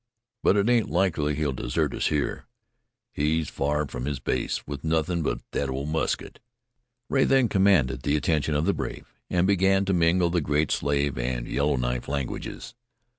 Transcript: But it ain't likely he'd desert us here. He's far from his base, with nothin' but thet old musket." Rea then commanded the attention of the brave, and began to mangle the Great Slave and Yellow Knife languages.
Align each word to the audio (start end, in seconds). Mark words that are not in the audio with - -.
But 0.41 0.57
it 0.57 0.67
ain't 0.67 0.89
likely 0.89 1.35
he'd 1.35 1.55
desert 1.57 1.93
us 1.93 2.07
here. 2.07 2.47
He's 3.11 3.49
far 3.49 3.85
from 3.87 4.05
his 4.05 4.17
base, 4.17 4.65
with 4.65 4.83
nothin' 4.83 5.21
but 5.21 5.43
thet 5.51 5.69
old 5.69 5.89
musket." 5.89 6.39
Rea 7.07 7.23
then 7.23 7.47
commanded 7.47 8.01
the 8.01 8.15
attention 8.17 8.55
of 8.55 8.65
the 8.65 8.73
brave, 8.73 9.13
and 9.29 9.45
began 9.45 9.85
to 9.85 9.93
mangle 9.93 10.31
the 10.31 10.41
Great 10.41 10.71
Slave 10.71 11.19
and 11.19 11.47
Yellow 11.47 11.75
Knife 11.75 12.07
languages. 12.07 12.73